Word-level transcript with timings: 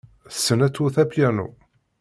Tessen 0.29 0.59
ad 0.65 0.73
twet 0.73 0.95
apyanu. 1.03 1.47